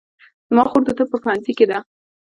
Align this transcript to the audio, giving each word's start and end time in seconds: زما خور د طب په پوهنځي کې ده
زما 0.49 0.63
خور 0.69 0.81
د 0.85 0.89
طب 0.97 1.07
په 1.11 1.17
پوهنځي 1.21 1.53
کې 1.57 1.65
ده 1.71 1.77